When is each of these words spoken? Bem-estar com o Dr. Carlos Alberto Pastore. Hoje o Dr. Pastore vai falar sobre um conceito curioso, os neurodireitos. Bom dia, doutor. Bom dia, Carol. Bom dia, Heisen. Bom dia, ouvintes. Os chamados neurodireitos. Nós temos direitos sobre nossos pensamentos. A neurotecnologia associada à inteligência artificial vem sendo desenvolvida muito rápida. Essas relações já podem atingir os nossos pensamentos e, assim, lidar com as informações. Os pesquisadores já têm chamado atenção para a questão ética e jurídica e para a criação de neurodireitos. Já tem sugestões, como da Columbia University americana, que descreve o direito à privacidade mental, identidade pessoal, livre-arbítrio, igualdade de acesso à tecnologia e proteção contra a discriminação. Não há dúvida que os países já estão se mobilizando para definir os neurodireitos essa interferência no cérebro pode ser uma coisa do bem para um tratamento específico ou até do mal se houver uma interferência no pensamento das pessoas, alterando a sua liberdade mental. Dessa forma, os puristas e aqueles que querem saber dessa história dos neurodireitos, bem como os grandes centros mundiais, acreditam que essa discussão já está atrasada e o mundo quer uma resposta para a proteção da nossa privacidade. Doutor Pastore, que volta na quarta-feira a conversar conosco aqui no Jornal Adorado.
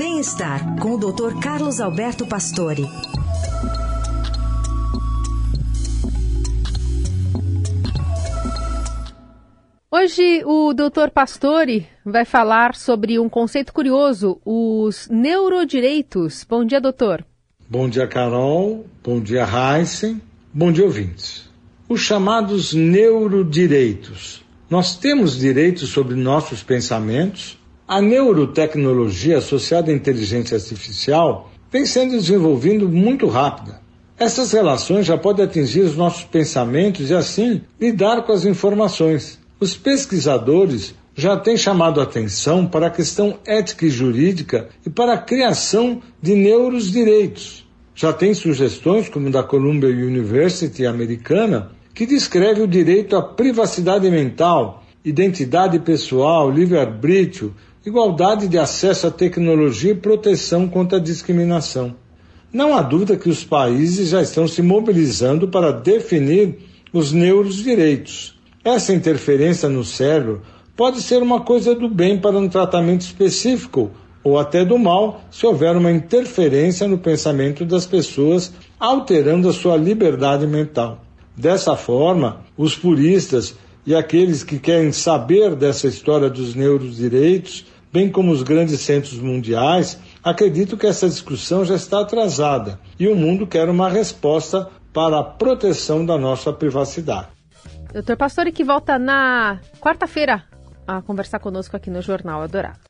Bem-estar 0.00 0.80
com 0.80 0.94
o 0.94 0.96
Dr. 0.96 1.38
Carlos 1.42 1.78
Alberto 1.78 2.26
Pastore. 2.26 2.86
Hoje 9.90 10.42
o 10.46 10.72
Dr. 10.72 11.10
Pastore 11.12 11.86
vai 12.02 12.24
falar 12.24 12.74
sobre 12.74 13.18
um 13.18 13.28
conceito 13.28 13.74
curioso, 13.74 14.40
os 14.42 15.06
neurodireitos. 15.10 16.46
Bom 16.48 16.64
dia, 16.64 16.80
doutor. 16.80 17.22
Bom 17.68 17.86
dia, 17.86 18.06
Carol. 18.06 18.86
Bom 19.04 19.20
dia, 19.20 19.44
Heisen. 19.44 20.22
Bom 20.50 20.72
dia, 20.72 20.86
ouvintes. 20.86 21.46
Os 21.86 22.00
chamados 22.00 22.72
neurodireitos. 22.72 24.42
Nós 24.70 24.96
temos 24.96 25.38
direitos 25.38 25.90
sobre 25.90 26.14
nossos 26.14 26.62
pensamentos. 26.62 27.59
A 27.90 28.00
neurotecnologia 28.00 29.38
associada 29.38 29.90
à 29.90 29.92
inteligência 29.92 30.56
artificial 30.56 31.50
vem 31.72 31.84
sendo 31.84 32.12
desenvolvida 32.12 32.84
muito 32.84 33.26
rápida. 33.26 33.80
Essas 34.16 34.52
relações 34.52 35.06
já 35.06 35.18
podem 35.18 35.44
atingir 35.44 35.80
os 35.80 35.96
nossos 35.96 36.22
pensamentos 36.22 37.10
e, 37.10 37.14
assim, 37.14 37.62
lidar 37.80 38.22
com 38.22 38.30
as 38.30 38.44
informações. 38.44 39.40
Os 39.58 39.76
pesquisadores 39.76 40.94
já 41.16 41.36
têm 41.36 41.56
chamado 41.56 42.00
atenção 42.00 42.64
para 42.64 42.86
a 42.86 42.90
questão 42.90 43.40
ética 43.44 43.84
e 43.86 43.90
jurídica 43.90 44.68
e 44.86 44.88
para 44.88 45.14
a 45.14 45.18
criação 45.18 46.00
de 46.22 46.36
neurodireitos. 46.36 47.66
Já 47.92 48.12
tem 48.12 48.34
sugestões, 48.34 49.08
como 49.08 49.32
da 49.32 49.42
Columbia 49.42 49.90
University 49.90 50.86
americana, 50.86 51.72
que 51.92 52.06
descreve 52.06 52.62
o 52.62 52.68
direito 52.68 53.16
à 53.16 53.22
privacidade 53.22 54.08
mental, 54.08 54.84
identidade 55.04 55.80
pessoal, 55.80 56.48
livre-arbítrio, 56.50 57.52
igualdade 57.84 58.48
de 58.48 58.58
acesso 58.58 59.06
à 59.06 59.10
tecnologia 59.10 59.92
e 59.92 59.94
proteção 59.94 60.68
contra 60.68 60.98
a 60.98 61.02
discriminação. 61.02 61.94
Não 62.52 62.76
há 62.76 62.82
dúvida 62.82 63.16
que 63.16 63.28
os 63.28 63.44
países 63.44 64.10
já 64.10 64.20
estão 64.20 64.48
se 64.48 64.60
mobilizando 64.60 65.48
para 65.48 65.72
definir 65.72 66.58
os 66.92 67.12
neurodireitos 67.12 68.40
essa 68.62 68.92
interferência 68.92 69.70
no 69.70 69.82
cérebro 69.82 70.42
pode 70.76 71.00
ser 71.00 71.22
uma 71.22 71.40
coisa 71.40 71.74
do 71.74 71.88
bem 71.88 72.18
para 72.18 72.36
um 72.36 72.46
tratamento 72.46 73.00
específico 73.00 73.90
ou 74.22 74.38
até 74.38 74.66
do 74.66 74.78
mal 74.78 75.22
se 75.30 75.46
houver 75.46 75.74
uma 75.76 75.90
interferência 75.90 76.86
no 76.86 76.98
pensamento 76.98 77.64
das 77.64 77.86
pessoas, 77.86 78.52
alterando 78.78 79.48
a 79.48 79.52
sua 79.54 79.78
liberdade 79.78 80.46
mental. 80.46 81.02
Dessa 81.34 81.74
forma, 81.74 82.42
os 82.54 82.76
puristas 82.76 83.56
e 83.86 83.94
aqueles 83.94 84.44
que 84.44 84.58
querem 84.58 84.92
saber 84.92 85.54
dessa 85.54 85.86
história 85.88 86.28
dos 86.28 86.54
neurodireitos, 86.54 87.64
bem 87.92 88.10
como 88.10 88.32
os 88.32 88.42
grandes 88.42 88.80
centros 88.80 89.18
mundiais, 89.18 89.98
acreditam 90.22 90.78
que 90.78 90.86
essa 90.86 91.08
discussão 91.08 91.64
já 91.64 91.74
está 91.74 92.00
atrasada 92.00 92.78
e 92.98 93.08
o 93.08 93.16
mundo 93.16 93.46
quer 93.46 93.68
uma 93.68 93.88
resposta 93.88 94.68
para 94.92 95.20
a 95.20 95.24
proteção 95.24 96.04
da 96.04 96.18
nossa 96.18 96.52
privacidade. 96.52 97.28
Doutor 97.92 98.16
Pastore, 98.16 98.52
que 98.52 98.64
volta 98.64 98.98
na 98.98 99.60
quarta-feira 99.80 100.44
a 100.86 101.02
conversar 101.02 101.38
conosco 101.38 101.76
aqui 101.76 101.90
no 101.90 102.02
Jornal 102.02 102.42
Adorado. 102.42 102.80